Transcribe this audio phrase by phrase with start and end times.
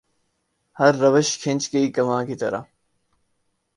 [0.77, 2.61] ہر روش کھنچ گئی کماں کی طرح